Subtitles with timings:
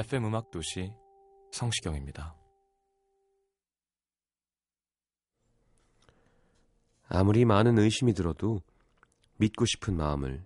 [0.00, 0.94] FM 음악 도시
[1.52, 2.34] 성시경입니다.
[7.06, 8.62] 아무리 많은 의심이 들어도
[9.36, 10.42] 믿고 싶은 마음을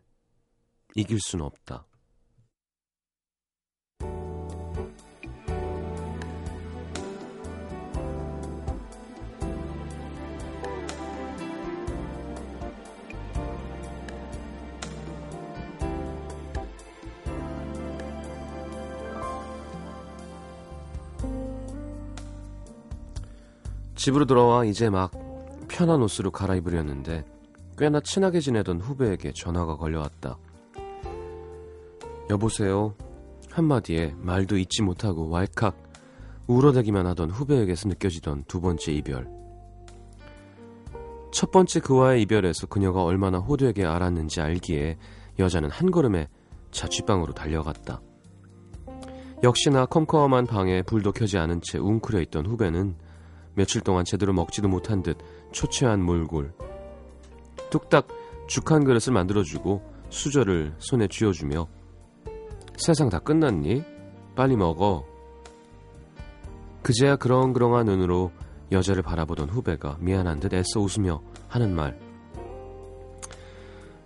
[0.97, 1.87] 이길 수는 없다.
[24.05, 25.13] 집으로 돌아와 이제 막
[25.67, 27.25] 편한 옷으로 갈아입으려는데
[27.79, 30.37] 꽤나 친하게 지내던 후배에게 전화가 걸려왔다.
[32.29, 32.95] 여보세요.
[33.51, 35.75] 한마디에 말도 잊지 못하고 왈칵
[36.49, 39.27] 울어대기만 하던 후배에게서 느껴지던 두 번째 이별.
[41.33, 44.99] 첫 번째 그와의 이별에서 그녀가 얼마나 호되게 알았는지 알기에
[45.39, 46.29] 여자는 한 걸음에
[46.73, 48.03] 자취방으로 달려갔다.
[49.43, 52.97] 역시나 컴컴한 방에 불도 켜지 않은 채 웅크려 있던 후배는
[53.55, 55.17] 며칠 동안 제대로 먹지도 못한 듯
[55.53, 56.53] 초췌한 몰골.
[57.71, 58.09] 뚝딱
[58.47, 61.67] 죽 한 그릇을 만들어주고 수저를 손에 쥐어주며
[62.77, 63.83] 세상 다 끝났니?
[64.37, 65.05] 빨리 먹어.
[66.83, 68.33] 그제야 그렁그렁한 눈으로
[68.71, 71.99] 여자를 바라보던 후배가 미안한 듯 애써 웃으며 하는 말.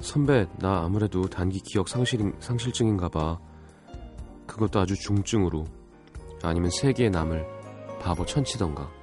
[0.01, 3.39] 선배, 나 아무래도 단기 기억 상실, 상실증인가 봐.
[4.47, 5.65] 그것도 아주 중증으로.
[6.43, 7.45] 아니면 세계에 남을
[8.01, 8.98] 바보 천치던가.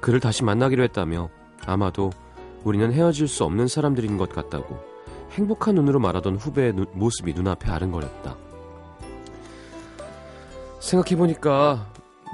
[0.00, 1.28] 그를 다시 만나기로 했다며
[1.66, 2.10] 아마도
[2.64, 4.78] 우리는 헤어질 수 없는 사람들인 것 같다고
[5.32, 8.36] 행복한 눈으로 말하던 후배의 눈- 모습이 눈앞에 아른거렸다.
[10.80, 11.86] 생각해보니까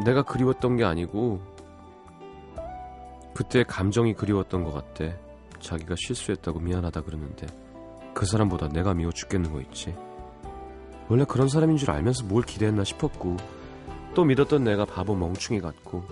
[0.04, 1.40] 내가 그리웠던 게 아니고
[3.34, 5.18] 그때 감정이 그리웠던 것 같대.
[5.60, 7.46] 자기가 실수했다고 미안하다 그러는데
[8.14, 9.94] 그 사람보다 내가 미워 죽겠는 거 있지.
[11.08, 13.36] 원래 그런 사람인 줄 알면서 뭘 기대했나 싶었고
[14.14, 16.04] 또 믿었던 내가 바보 멍충이 같고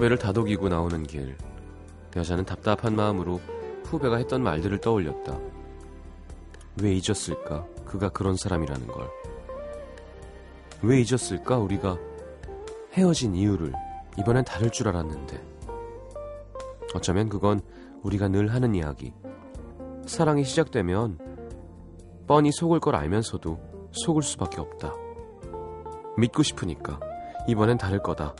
[0.00, 1.36] 후배를 다독이고 나오는 길
[2.16, 3.38] 여자는 답답한 마음으로
[3.84, 5.38] 후배가 했던 말들을 떠올렸다.
[6.82, 7.66] 왜 잊었을까?
[7.84, 9.10] 그가 그런 사람이라는 걸.
[10.82, 11.58] 왜 잊었을까?
[11.58, 11.98] 우리가
[12.94, 13.74] 헤어진 이유를
[14.18, 15.38] 이번엔 다를 줄 알았는데.
[16.94, 17.60] 어쩌면 그건
[18.02, 19.12] 우리가 늘 하는 이야기.
[20.06, 21.18] 사랑이 시작되면
[22.26, 24.94] 뻔히 속을 걸 알면서도 속을 수밖에 없다.
[26.16, 26.98] 믿고 싶으니까
[27.46, 28.34] 이번엔 다를 거다.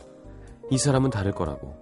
[0.71, 1.75] 이 사람은 다를 거라고.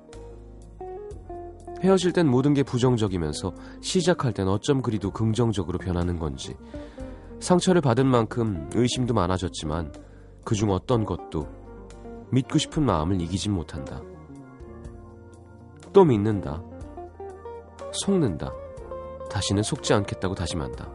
[1.82, 6.56] 헤어질 땐 모든 게 부정적이면서 시작할 땐 어쩜 그리도 긍정적으로 변하는 건지.
[7.40, 9.94] 상처를 받은 만큼 의심도 많아졌지만
[10.44, 11.48] 그중 어떤 것도
[12.32, 14.02] 믿고 싶은 마음을 이기진 못한다.
[15.94, 16.62] 또 믿는다.
[17.94, 18.52] 속는다.
[19.30, 20.92] 다시는 속지 않겠다고 다짐한다.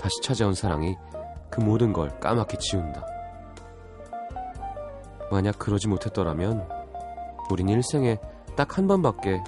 [0.00, 0.96] 다시 찾아온 사랑이
[1.48, 3.21] 그 모든 걸 까맣게 지운다.
[5.32, 6.68] 만약 그러지 못했더라면
[7.50, 8.18] 우린 일생에
[8.54, 9.42] 딱 한 번밖에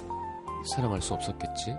[0.65, 1.75] 사랑할 수 없었겠지?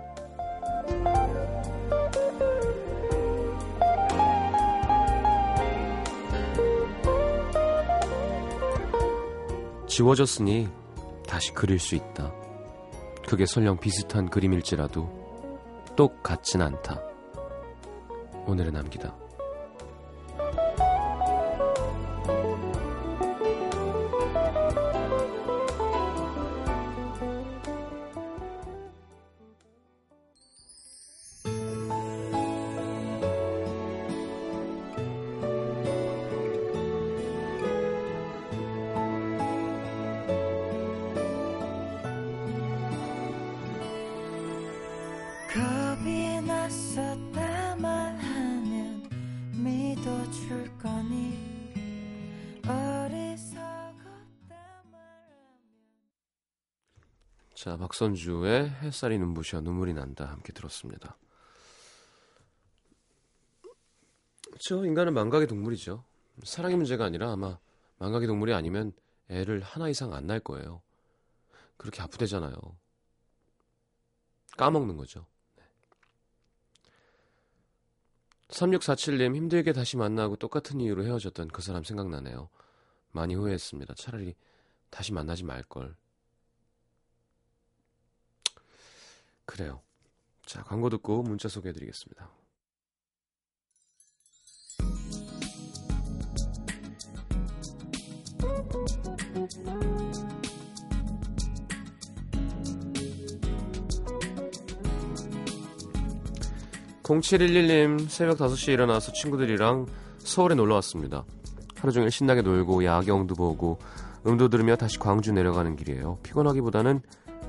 [9.87, 10.69] 지워졌으니
[11.27, 12.31] 다시 그릴 수 있다.
[13.27, 15.09] 그게 설령 비슷한 그림일지라도
[15.97, 17.01] 똑같진 않다.
[18.45, 19.26] 오늘의 남기다.
[57.67, 61.17] 자, 박선주의 햇살이 눈부셔 눈물이 난다 함께 들었습니다.
[64.45, 64.85] 그렇죠.
[64.85, 66.05] 인간은 망각의 동물이죠.
[66.43, 67.59] 사랑의 문제가 아니라 아마
[67.97, 68.93] 망각의 동물이 아니면
[69.27, 70.81] 애를 하나 이상 안 낳을 거예요.
[71.75, 72.55] 그렇게 아프대잖아요.
[74.55, 75.25] 까먹는 거죠.
[78.47, 82.47] 3647님 힘들게 다시 만나고 똑같은 이유로 헤어졌던 그 사람 생각나네요.
[83.11, 83.95] 많이 후회했습니다.
[83.95, 84.35] 차라리
[84.89, 85.97] 다시 만나지 말걸.
[89.47, 89.81] 그래요.
[90.45, 92.29] 자, 광고 듣고 문자 소개해 드리겠습니다.
[107.03, 109.85] (0711님) 새벽 5시에 일어나서 친구들이랑
[110.19, 111.23] 서울에 놀러 왔습니다
[111.77, 113.79] 하루 종일 신나게 놀고 야경도 보고
[114.25, 117.01] 음도 들으며 다시 광주 내려가는 길이에요 피곤하기보다는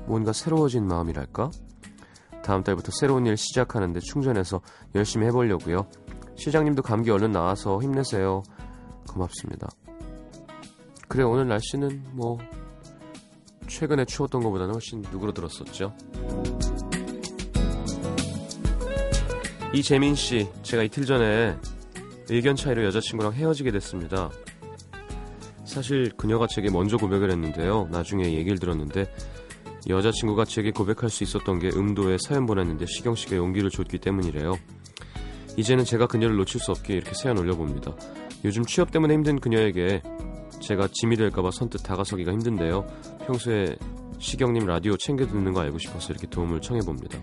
[0.05, 1.51] 뭔가 새로워진 마음이랄까
[2.49, 4.59] 다음 달부터 새로운 일 시작하는데 충전해서
[4.95, 5.87] 열심히 해보려고요.
[6.35, 8.41] 시장님도 감기 얼른 나와서 힘내세요.
[9.07, 9.69] 고맙습니다.
[11.07, 12.39] 그래 오늘 날씨는 뭐
[13.67, 15.95] 최근에 추웠던 것보다는 훨씬 누그러들었었죠.
[19.71, 21.55] 이재민 씨, 제가 이틀 전에
[22.29, 24.31] 의견 차이로 여자친구랑 헤어지게 됐습니다.
[25.65, 27.89] 사실 그녀가 제게 먼저 고백을 했는데요.
[27.91, 29.05] 나중에 얘기를 들었는데
[29.87, 34.53] 여자친구가 제게 고백할 수 있었던 게 음도에 사연 보냈는데 시경 씨가 용기를 줬기 때문이래요.
[35.57, 37.95] 이제는 제가 그녀를 놓칠 수 없게 이렇게 사연 올려봅니다.
[38.45, 40.01] 요즘 취업 때문에 힘든 그녀에게
[40.61, 42.85] 제가 짐이 될까봐 선뜻 다가서기가 힘든데요.
[43.25, 43.75] 평소에
[44.19, 47.19] 시경님 라디오 챙겨 듣는 거 알고 싶어서 이렇게 도움을 청해봅니다.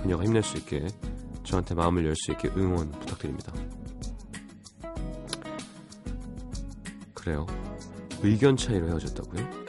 [0.00, 0.86] 그녀가 힘낼 수 있게
[1.42, 3.52] 저한테 마음을 열 수 있게 응원 부탁드립니다.
[7.14, 7.46] 그래요.
[8.22, 9.67] 의견 차이로 헤어졌다고요?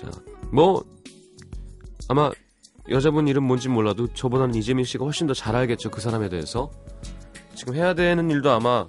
[0.00, 0.10] 자,
[0.52, 0.84] 뭐
[2.08, 2.30] 아마
[2.90, 6.70] 여자분 이름 뭔지 몰라도 저보다는 이재민 씨가 훨씬 더 잘 알겠죠 그 사람에 대해서
[7.54, 8.86] 지금 해야 되는 일도 아마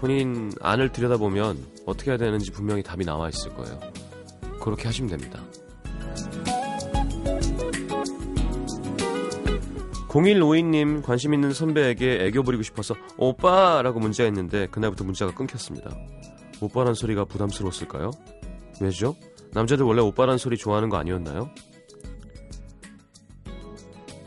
[0.00, 3.78] 본인 안을 들여다보면 어떻게 해야 되는지 분명히 답이 나와 있을 거예요.
[4.60, 5.42] 그렇게 하시면 됩니다.
[10.08, 15.90] 0152님 관심 있는 선배에게 애교 부리고 싶어서 오빠라고 문자했는데 그날부터 문자가 끊겼습니다.
[16.60, 18.10] 오빠란 소리가 부담스러웠을까요?
[18.80, 19.14] 왜죠?
[19.52, 21.50] 남자들 원래 오빠란 소리 좋아하는 거 아니었나요?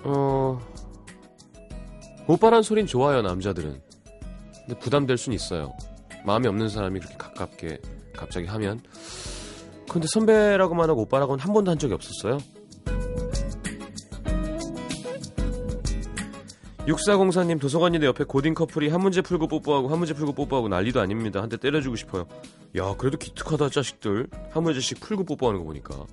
[0.04, 0.60] 어...
[2.28, 3.82] 오빠란 소린 좋아요 남자들은.
[4.66, 5.74] 근데 부담될 순 있어요.
[6.26, 7.82] 마음이 없는 사람이 그렇게 가깝게
[8.16, 8.82] 갑자기 하면.
[9.90, 12.40] 근데 선배라고만 하고 오빠라고는 한 번도 한 적이 없었어요
[16.88, 21.42] 6404님 도서관인데 옆에 고딩 커플이 한 문제 풀고 뽀뽀하고 한 문제 풀고 뽀뽀하고 난리도 아닙니다.
[21.42, 22.26] 한 대 때려주고 싶어요.
[22.76, 24.28] 야 그래도 기특하다 자식들.
[24.52, 26.06] 한 문제씩 풀고 뽀뽀하는 거 보니까.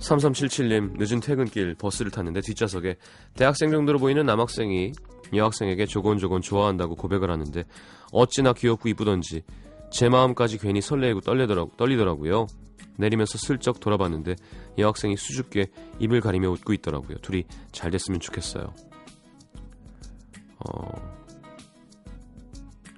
[0.00, 2.96] 3377님 늦은 퇴근길 버스를 탔는데 뒷좌석에
[3.34, 4.92] 대학생 정도로 보이는 남학생이
[5.34, 7.64] 여학생에게 조곤조곤 좋아한다고 고백을 하는데
[8.12, 9.42] 어찌나 귀엽고 이쁘던지
[9.90, 12.46] 제 마음까지 괜히 설레고 떨리더라고, 떨리더라고요.
[12.98, 14.36] 내리면서 슬쩍 돌아봤는데
[14.78, 15.66] 여학생이 수줍게
[15.98, 17.18] 입을 가리며 웃고 있더라고요.
[17.18, 18.72] 둘이 잘 됐으면 좋겠어요.
[20.58, 21.16] 어...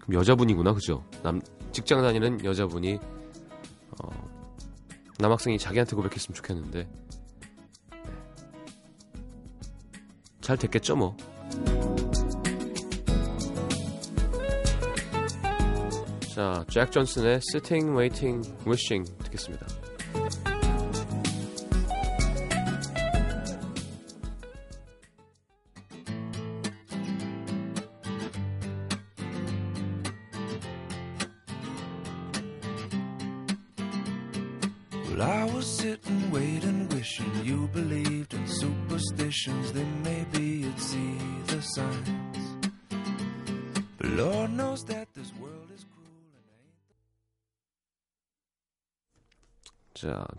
[0.03, 1.05] 그럼 여자분이구나, 그죠?
[1.23, 1.41] 남
[1.73, 2.99] 직장 다니는 여자분이
[4.01, 4.29] 어...
[5.19, 6.89] 남학생이 자기한테 고백했으면 좋겠는데 네.
[10.41, 11.17] 잘 됐겠죠 뭐
[16.39, 19.67] 자, 잭 존슨의 Sitting, Waiting, Wishing 듣겠습니다.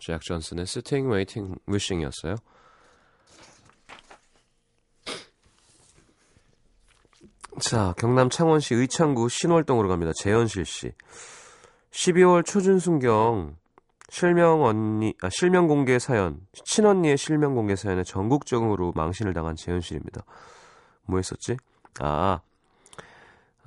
[0.10, 2.36] 잭 존슨의 Sitting, Waiting, Wishing이었어요.
[7.62, 10.12] 자, 경남 창원시 의창구 신월동으로 갑니다.
[10.16, 10.94] 재현실 씨.
[11.92, 13.58] 12월 초준순경
[14.10, 20.24] 실명 언니, 아, 실명 공개 사연, 친언니의 실명 공개 사연에 전국적으로 망신을 당한 재현실입니다.
[21.04, 21.58] 뭐 했었지?
[22.00, 22.42] 아,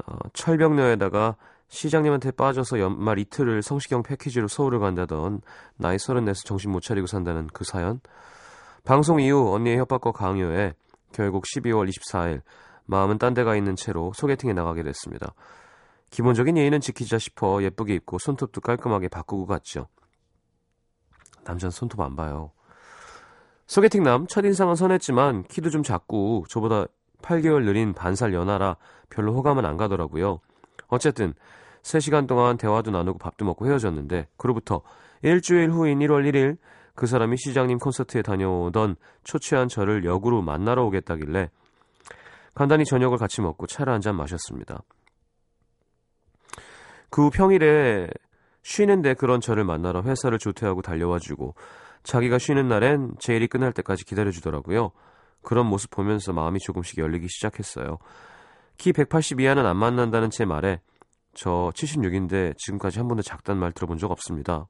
[0.06, 1.36] 어, 철벽녀에다가
[1.72, 5.40] 시장님한테 빠져서 연말 이틀을 성시경 패키지로 서울을 간다던
[5.76, 8.00] 나이 서른넷에 정신 못 차리고 산다는 그 사연.
[8.84, 10.74] 방송 이후 언니의 협박과 강요에
[11.12, 12.42] 결국 12월 24일
[12.84, 15.32] 마음은 딴 데가 있는 채로 소개팅에 나가게 됐습니다.
[16.10, 19.88] 기본적인 예의는 지키자 싶어 예쁘게 입고 손톱도 깔끔하게 바꾸고 갔죠.
[21.44, 22.52] 남자는 손톱 안 봐요.
[23.66, 26.84] 소개팅 남 첫인상은 선했지만 키도 좀 작고 저보다
[27.22, 28.76] 8개월 느린 반살 연하라
[29.08, 30.40] 별로 호감은 안 가더라고요.
[30.92, 31.32] 어쨌든
[31.82, 34.82] 3시간 동안 대화도 나누고 밥도 먹고 헤어졌는데 그로부터
[35.22, 36.58] 일주일 후인 1월 1일
[36.94, 41.48] 그 사람이 시장님 콘서트에 다녀오던 초췌한 저를 역으로 만나러 오겠다길래
[42.54, 44.82] 간단히 저녁을 같이 먹고 차를 한 잔 마셨습니다.
[47.08, 48.08] 그 후 평일에
[48.62, 51.54] 쉬는데 그런 저를 만나러 회사를 조퇴하고 달려와주고
[52.02, 54.90] 자기가 쉬는 날엔 제 일이 끝날 때까지 기다려주더라고요.
[55.42, 57.98] 그런 모습 보면서 마음이 조금씩 열리기 시작했어요.
[58.76, 60.80] 키 180 이하는 안 만난다는 제 말에
[61.34, 64.66] 저 76인데 지금까지 한 번도 작단 말 들어본 적 없습니다.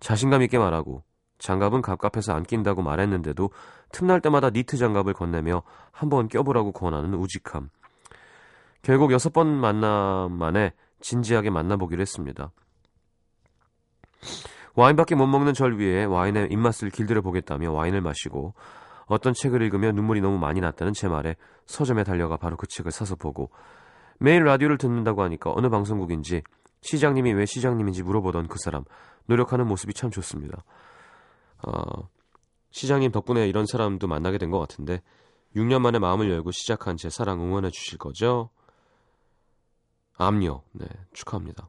[0.00, 1.04] 자신감 있게 말하고
[1.38, 3.50] 장갑은 갑갑해서 안 낀다고 말했는데도
[3.90, 7.70] 틈날 때마다 니트 장갑을 건네며 한번 껴보라고 권하는 우직함.
[8.82, 12.52] 결국 여섯 번 만남 만에 진지하게 만나보기로 했습니다.
[14.74, 18.54] 와인밖에 못 먹는 절 위해 와인의 입맛을 길들여 보겠다며 와인을 마시고
[19.12, 23.14] 어떤 책을 읽으며 눈물이 너무 많이 났다는 제 말에 서점에 달려가 바로 그 책을 사서
[23.16, 23.50] 보고
[24.18, 26.42] 매일 라디오를 듣는다고 하니까 어느 방송국인지
[26.80, 28.84] 시장님이 왜 시장님인지 물어보던 그 사람
[29.26, 30.64] 노력하는 모습이 참 좋습니다.
[31.66, 32.08] 어,
[32.70, 35.02] 시장님 덕분에 이런 사람도 만나게 된 것 같은데
[35.54, 38.48] 6년 만에 마음을 열고 시작한 제 사랑 응원해 주실 거죠?
[40.16, 40.62] 암요.
[40.72, 41.68] 네, 축하합니다.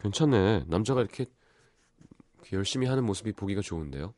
[0.00, 0.64] 괜찮네.
[0.68, 1.26] 남자가 이렇게
[2.52, 4.14] 열심히 하는 모습이 보기가 좋은데요.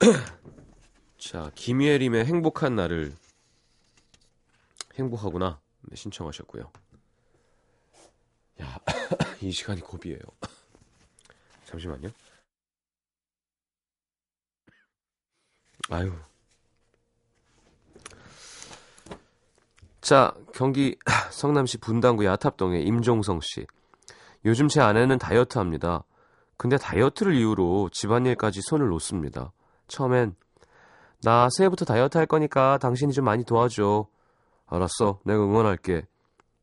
[1.18, 3.14] 자, 김예림의 행복한 날을
[4.94, 5.60] 행복하구나.
[5.82, 6.70] 네, 신청하셨고요.
[8.62, 8.78] 야,
[9.40, 10.20] 이 시간이 고비예요.
[11.66, 12.08] 잠시만요.
[15.90, 16.12] 아유.
[20.00, 20.96] 자, 경기
[21.30, 23.66] 성남시 분당구 야탑동의 임종성 씨.
[24.44, 26.04] 요즘 제 아내는 다이어트 합니다.
[26.56, 29.52] 근데 다이어트를 이유로 집안일까지 손을 놓습니다.
[29.88, 30.34] 처음엔
[31.22, 34.06] 나 새해부터 다이어트 할 거니까 당신이 좀 많이 도와줘.
[34.66, 35.20] 알았어.
[35.24, 36.06] 내가 응원할게.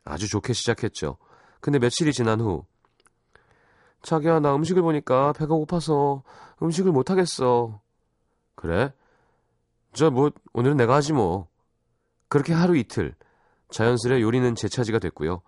[0.05, 1.17] 아주 좋게 시작했죠.
[1.61, 2.65] 근데 며칠이 지난 후
[4.01, 6.23] 자기야 나 음식을 보니까 배가 고파서
[6.61, 7.79] 음식을 못 하겠어.
[8.55, 8.93] 그래?
[9.93, 11.47] 저 뭐 오늘은 내가 하지 뭐.
[12.29, 13.15] 그렇게 하루 이틀
[13.71, 15.41] 자연스레 요리는 제 차지가 됐고요.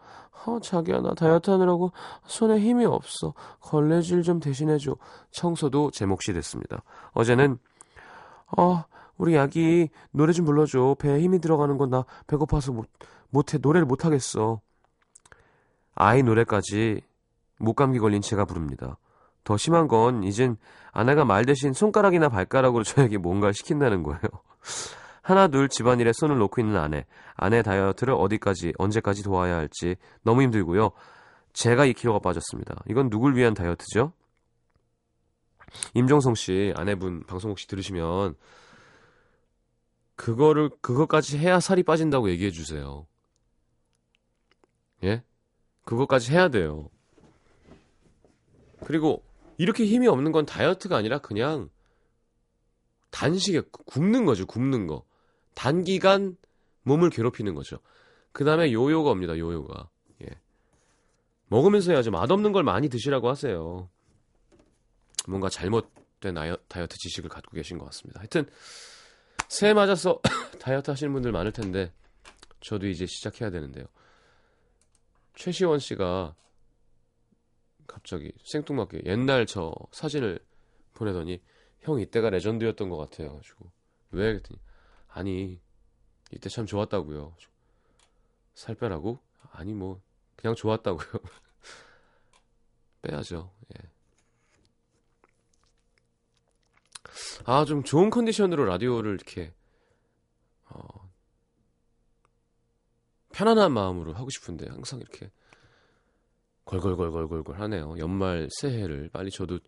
[0.45, 1.91] 어, 자기야 나 다이어트 하느라고
[2.25, 3.33] 손에 힘이 없어.
[3.59, 4.95] 걸레질 좀 대신해줘.
[5.31, 6.83] 청소도 제 몫이 됐습니다.
[7.13, 7.59] 어제는
[8.57, 8.83] 어
[9.17, 10.95] 우리 야기 노래 좀 불러줘.
[10.99, 12.87] 배에 힘이 들어가는 건 나 배고파서 못
[13.29, 14.59] 못해 노래를 못 하겠어.
[15.95, 17.01] 아이 노래까지
[17.59, 18.97] 목감기 걸린 제가 부릅니다.
[19.43, 20.57] 더 심한 건 이젠
[20.91, 24.21] 아내가 말 대신 손가락이나 발가락으로 저에게 뭔가 시킨다는 거예요.
[25.23, 27.05] 하나 둘 집안일에 손을 놓고 있는 아내.
[27.35, 30.91] 아내 다이어트를 어디까지 언제까지 도와야 할지 너무 힘들고요.
[31.53, 32.83] 제가 2kg가 빠졌습니다.
[32.89, 34.11] 이건 누굴 위한 다이어트죠?
[35.93, 38.35] 임종성 씨 아내분 방송 혹시 들으시면
[40.15, 43.07] 그거를 그것까지 해야 살이 빠진다고 얘기해 주세요.
[45.03, 45.23] 예?
[45.85, 46.89] 그것까지 해야 돼요.
[48.85, 49.23] 그리고
[49.57, 51.69] 이렇게 힘이 없는 건 다이어트가 아니라 그냥
[53.09, 54.45] 단식에 굶는 거죠.
[54.45, 55.05] 굶는 거.
[55.53, 56.37] 단기간
[56.83, 57.79] 몸을 괴롭히는 거죠.
[58.31, 59.37] 그 다음에 요요가 옵니다.
[59.37, 59.89] 요요가.
[60.23, 60.27] 예.
[61.47, 62.11] 먹으면서 해야죠.
[62.11, 63.89] 맛없는 걸 많이 드시라고 하세요.
[65.27, 66.33] 뭔가 잘못된
[66.67, 68.19] 다이어트 지식을 갖고 계신 것 같습니다.
[68.19, 68.45] 하여튼
[69.47, 70.19] 새해 맞아서
[70.59, 71.93] 다이어트 하시는 분들 많을 텐데
[72.61, 73.85] 저도 이제 시작해야 되는데요.
[75.35, 76.35] 최시원 씨가
[77.87, 80.39] 갑자기 생뚱맞게 옛날 저 사진을
[80.93, 81.41] 보내더니
[81.81, 83.35] 형 이때가 레전드였던 것 같아요.
[83.35, 83.71] 가지고
[84.11, 84.59] 왜 그랬더니
[85.13, 85.59] 아니
[86.31, 87.35] 이때 참 좋았다고요.
[88.55, 89.19] 살 빼라고?
[89.51, 90.01] 아니 뭐
[90.35, 91.07] 그냥 좋았다고요.
[93.03, 93.51] 빼야죠.
[93.77, 93.89] 예.
[97.45, 99.53] 아, 좀 좋은 컨디션으로 라디오를 이렇게,
[100.69, 101.11] 어,
[103.33, 105.29] 편안한 마음으로 하고 싶은데, 항상 이렇게,
[106.65, 107.97] 걸걸걸걸걸걸 하네요.
[107.99, 109.59] 연말 새해를 빨리 저도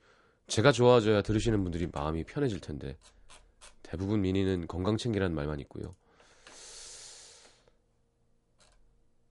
[0.47, 2.97] 제가 좋아져야 들으시는 분들이 마음이 편해질 텐데,
[3.83, 5.95] 대부분 미니는 건강 챙기라는 말만 있고요.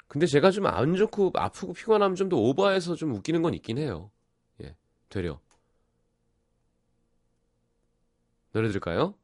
[0.08, 4.10] 근데 제가 좀 안 좋고 아프고 피곤하면 좀 더 오버해서 좀 웃기는 건 있긴 해요.
[4.62, 4.76] 예,
[5.08, 5.40] 되려.
[8.52, 9.14] 노래 들을까요?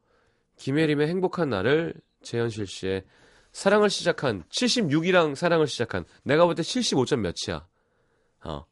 [0.57, 3.05] 김혜림의 행복한 날을 재현실 씨의
[3.53, 7.65] 사랑을 시작한 76이랑 사랑을 시작한 내가 볼 때 75점 몇이야.
[8.43, 8.65] 어.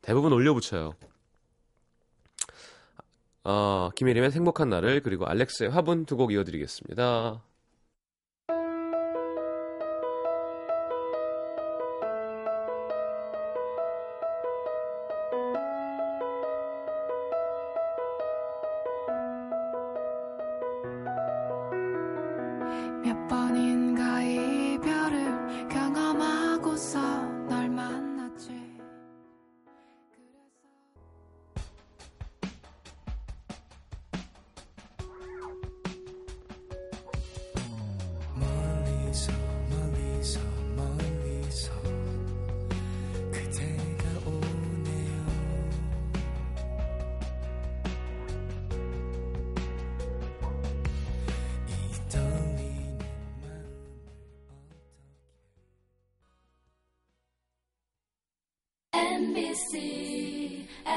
[0.00, 0.94] 대부분 올려붙여요.
[3.48, 7.42] 어, 김혜림의 행복한 날을 그리고 알렉스의 화분 두 곡 이어드리겠습니다.
[23.04, 23.75] 몇 이별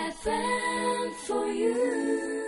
[0.09, 2.38] FM for you.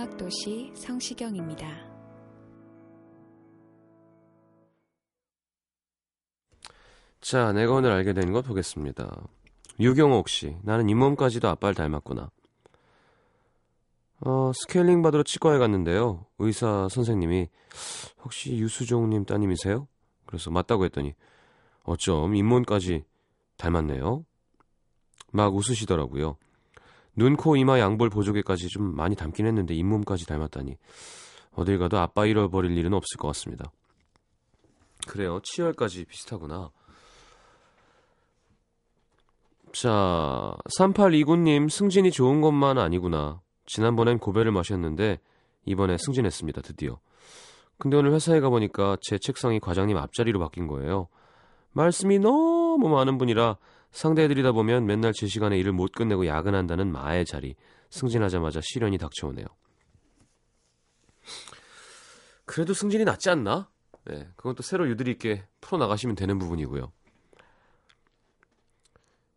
[0.00, 1.66] 음악도시 성시경입니다.
[7.20, 9.22] 자, 내가 오늘 알게 된 것 보겠습니다.
[9.78, 12.30] 유경옥 씨, 나는 잇몸까지도 아빠를 닮았구나.
[14.20, 16.24] 어, 스케일링 받으러 치과에 갔는데요.
[16.38, 17.48] 의사 선생님이
[18.22, 19.86] 혹시 유수종님 따님이세요?
[20.24, 21.14] 그래서 맞다고 했더니
[21.84, 23.04] 어쩜 잇몸까지
[23.58, 24.24] 닮았네요.
[25.32, 26.36] 막 웃으시더라고요.
[27.16, 30.76] 눈, 코, 이마, 양볼, 보조개까지 좀 많이 닮긴 했는데 잇몸까지 닮았다니
[31.52, 33.72] 어딜 가도 아빠 잃어버릴 일은 없을 것 같습니다.
[35.06, 35.40] 그래요.
[35.42, 36.70] 치열까지 비슷하구나.
[39.72, 43.40] 자, 3829님, 승진이 좋은 것만 아니구나.
[43.66, 45.20] 지난번엔 고배를 마셨는데,
[45.64, 46.98] 이번에 승진했습니다, 드디어.
[47.78, 51.08] 근데 오늘 회사에 가보니까 제 책상이 과장님 앞자리로 바뀐 거예요.
[51.72, 53.56] 말씀이 너무 많은 분이라
[53.92, 57.56] 상대해드리다 보면 맨날 제 시간에 일을 못 끝내고 야근한다는 마의 자리.
[57.90, 59.46] 승진하자마자 시련이 닥쳐오네요.
[62.44, 63.68] 그래도 승진이 낫지 않나?
[64.04, 66.92] 네, 그건 또 새로 유들이 있게 풀어나가시면 되는 부분이고요.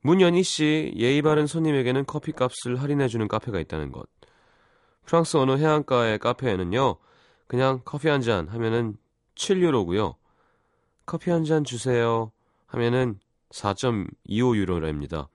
[0.01, 4.07] 문연희 씨, 예의 바른 손님에게는 커피값을 할인해주는 카페가 있다는 것.
[5.05, 6.97] 프랑스 어느 해안가의 카페에는요,
[7.47, 8.97] 그냥 커피 한 잔 하면은
[9.35, 10.15] 7유로고요.
[11.05, 12.31] 커피 한 잔 주세요
[12.67, 13.19] 하면은
[13.53, 15.27] 4.25유로랍니다.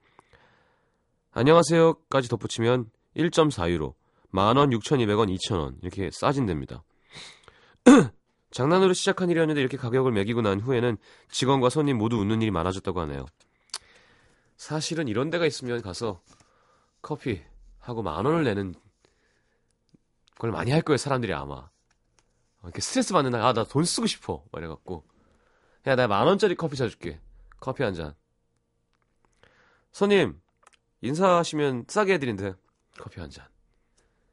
[1.31, 3.93] 안녕하세요까지 덧붙이면 1.4유로,
[4.29, 6.83] 만원, 6,200원, 2,000원 이렇게 싸진답니다.
[8.51, 10.97] 장난으로 시작한 일이었는데 이렇게 가격을 매기고 난 후에는
[11.31, 13.25] 직원과 손님 모두 웃는 일이 많아졌다고 하네요.
[14.57, 16.21] 사실은 이런 데가 있으면 가서
[17.01, 17.41] 커피
[17.79, 18.73] 하고 만 원을 내는
[20.37, 21.69] 걸 많이 할 거예요, 사람들이 아마.
[22.63, 24.43] 이렇게 스트레스 받는 날, 아, 나 돈 쓰고 싶어.
[24.51, 25.05] 막 이래갖고.
[25.87, 27.19] 야, 내가 만 원짜리 커피 사줄게.
[27.59, 28.13] 커피 한 잔.
[29.91, 30.39] 손님,
[31.01, 32.53] 인사하시면 싸게 해드린대.
[32.97, 33.47] 커피 한 잔.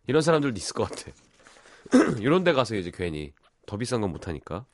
[0.07, 1.11] 이런 사람들도 있을 것 같아.
[2.21, 3.33] 이런 데 가서 이제 괜히
[3.67, 4.67] 더 비싼 건 못하니까.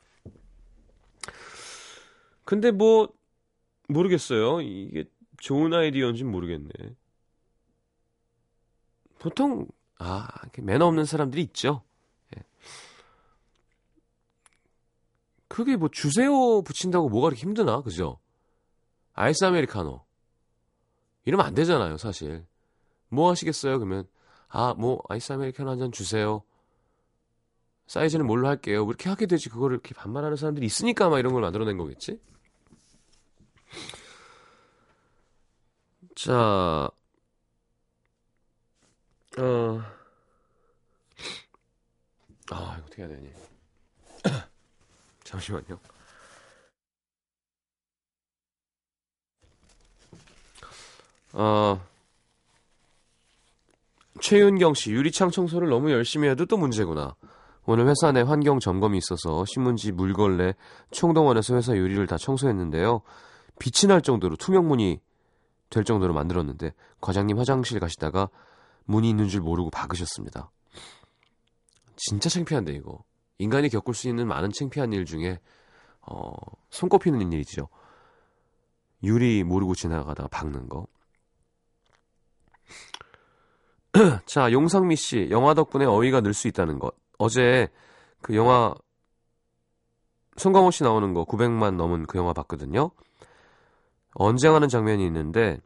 [2.44, 3.08] 근데 뭐,
[3.88, 4.60] 모르겠어요.
[4.60, 5.04] 이게
[5.38, 6.70] 좋은 아이디어인지 모르겠네.
[9.18, 9.66] 보통,
[9.98, 11.82] 아, 매너 없는 사람들이 있죠.
[12.36, 12.42] 예.
[15.48, 18.18] 그게 뭐 주세요 붙인다고 뭐가 그렇게 힘드나, 그죠?
[19.14, 20.04] 아이스 아메리카노.
[21.24, 22.46] 이러면 안 되잖아요, 사실.
[23.08, 24.08] 뭐 하시겠어요, 그러면?
[24.48, 26.42] 아, 뭐, 아이스 아메리카노 한 잔 주세요.
[27.86, 28.84] 사이즈는 뭘로 할게요.
[28.84, 29.48] 뭐 이렇게 하게 되지.
[29.50, 32.18] 그거를 이렇게 반말하는 사람들이 있으니까 아마 이런 걸 만들어낸 거겠지?
[36.14, 36.90] 자,
[39.38, 39.82] 어,
[42.50, 43.32] 아, 이거 어떻게 해야 되니?
[45.24, 45.78] 잠시만요.
[51.32, 51.80] 어,
[54.20, 57.16] 최윤경 씨, 유리창 청소를 너무 열심히 해도 또 문제구나.
[57.64, 60.54] 오늘 회사 내 환경 점검이 있어서 신문지, 물걸레,
[60.90, 63.02] 총동원해서 회사 유리를 다 청소했는데요.
[63.58, 65.00] 빛이 날 정도로 투명문이
[65.70, 68.28] 될 정도로 만들었는데 과장님 화장실 가시다가
[68.84, 70.50] 문이 있는 줄 모르고 박으셨습니다.
[71.96, 73.04] 진짜 창피한데 이거.
[73.38, 75.38] 인간이 겪을 수 있는 많은 창피한 일 중에
[76.02, 76.32] 어,
[76.70, 77.68] 손꼽히는 일이죠.
[79.02, 80.86] 유리 모르고 지나가다가 박는 거.
[84.26, 86.94] 자, 용상미 씨, 영화 덕분에 어휘가 늘 수 있다는 것.
[87.18, 87.68] 어제
[88.22, 88.74] 그 영화
[90.36, 92.90] 송강호 씨 나오는 거 900만 넘은 그 영화 봤거든요.
[94.14, 95.58] 언쟁하는 장면이 있는데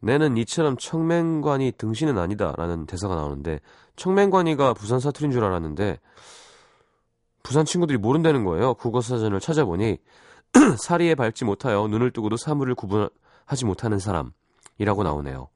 [0.00, 3.60] 내는 이처럼 청맹관이 등신은 아니다라는 대사가 나오는데
[3.96, 5.98] 청맹관이가 부산 사투리인 줄 알았는데
[7.42, 8.74] 부산 친구들이 모른다는 거예요.
[8.74, 9.98] 국어 사전을 찾아보니
[10.78, 15.48] 사리에 밟지 못하여 눈을 뜨고도 사물을 구분하지 못하는 사람이라고 나오네요.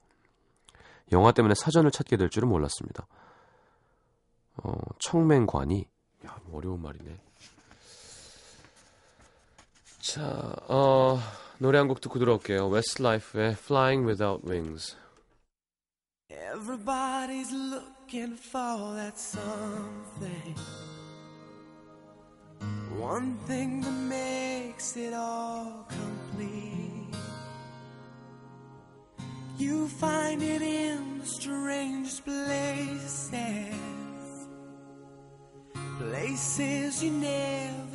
[1.11, 3.05] 영화 때문에 사전을 찾게 될 줄은 몰랐습니다.
[4.63, 5.87] 어, 청맹관이
[6.25, 7.19] 야, 어려운 말이네.
[9.99, 11.19] 자, 어,
[11.59, 12.67] 노래 한 곡 듣고 들어올게요.
[12.67, 14.95] 웨스트라이프의 Flying Without Wings.
[16.29, 20.55] Everybody's looking for that something.
[22.99, 26.90] One thing that makes it all complete.
[29.61, 33.75] You find it in the strangest places.
[35.99, 37.90] Places you never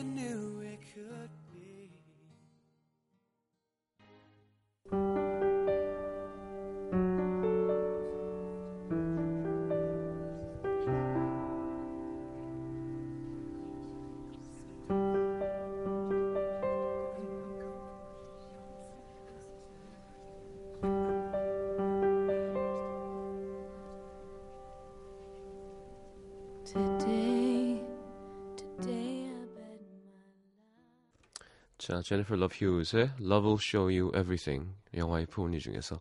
[31.97, 35.99] 자, 제니퍼 러브 휴잇의 Love Will Show You Everything 영화 If Only 중에서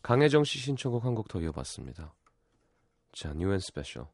[0.00, 2.14] 강혜정 씨 신청곡 한 곡 더 이어봤습니다.
[3.12, 4.06] 자, New and Special.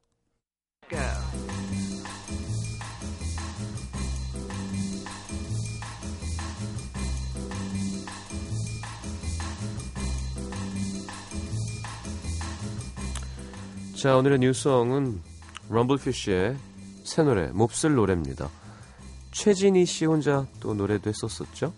[13.95, 15.23] 자, 오늘의 뉴스성은
[15.71, 16.57] 럼블피쉬의
[17.05, 18.66] 새 노래, 몹쓸 노래입니다.
[19.37, 21.75] 최진희 씨 혼자 또 노래도 했었었죠.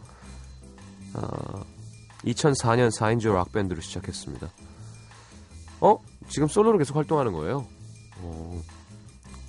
[1.14, 1.64] 아,
[2.24, 4.48] 2004년 4인조 락밴드로 시작했습니다.
[5.80, 5.98] 어?
[6.28, 7.66] 지금 솔로로 계속 활동하는 거예요?
[8.22, 8.60] 오.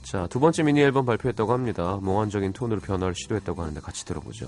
[0.02, 2.00] 자, 두 번째 미니 앨범 발표했다고 합니다.
[2.02, 4.48] 몽환적인 톤으로 변화를 시도했다고 하는데 같이 들어보죠.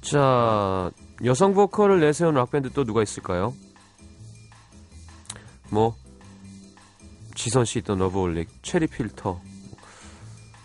[0.00, 0.90] 자,
[1.24, 3.54] 여성 보컬을 내세운 락밴드 또 누가 있을까요?
[5.70, 5.94] 뭐,
[7.36, 9.40] 지선 씨 있던 러브홀릭, 체리 필터,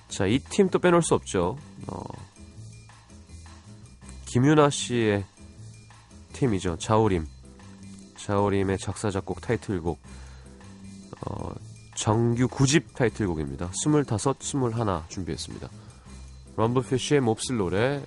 [0.10, 1.58] 자, 이 팀 또 빼놓을 수 없죠.
[1.88, 2.02] 어,
[4.26, 5.26] 김윤아 씨의
[6.34, 6.78] 팀이죠.
[6.78, 7.26] 자우림.
[8.18, 10.00] 자우림의 작사, 작곡 타이틀곡.
[11.26, 11.54] 어,
[11.96, 13.72] 정규 9집 타이틀곡입니다.
[13.74, 14.04] 25,
[14.40, 15.70] 21 준비했습니다.
[16.56, 18.04] 럼블피쉬의 몹쓸 노래,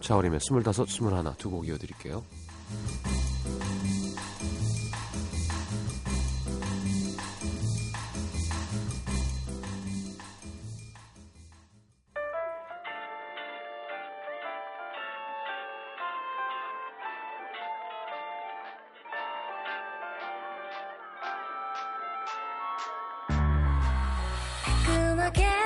[0.00, 2.22] 자우림의 25, 21 두 곡 이어드릴게요.
[25.30, 25.65] 따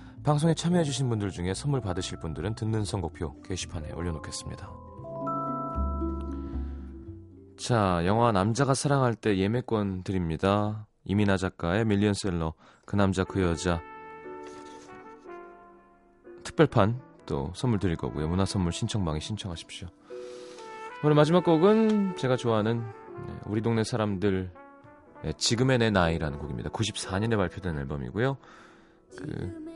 [0.23, 4.71] 방송에 참여해주신 분들 중에 선물 받으실 분들은 듣는 선곡표 게시판에 올려놓겠습니다.
[7.57, 10.87] 자, 영화 남자가 사랑할 때 예매권 드립니다.
[11.05, 12.53] 이민아 작가의 밀리언셀러
[12.85, 13.81] 그 남자 그 여자
[16.43, 18.27] 특별판 또 선물 드릴 거고요.
[18.27, 19.87] 문화 선물 신청방에 신청하십시오.
[21.03, 24.51] 오늘 마지막 곡은 제가 좋아하는 네, 우리 동네 사람들
[25.23, 26.69] 네, 지금의 내 나이라는 곡입니다.
[26.69, 28.37] 94년에 발표된 앨범이고요.
[29.17, 29.70] 그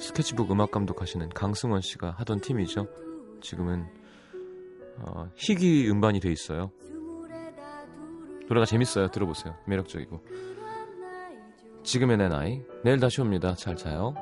[0.00, 2.88] 스케치북 음악 감독하시는 강승원 씨가 하던 팀이죠.
[3.42, 3.86] 지금은
[4.98, 6.72] 어, 희귀 음반이 돼 있어요.
[8.48, 9.08] 노래가 재밌어요.
[9.08, 9.54] 들어보세요.
[9.66, 10.20] 매력적이고.
[11.84, 12.62] 지금의 내 나이.
[12.82, 13.54] 내일 다시 옵니다.
[13.54, 14.14] 잘 자요.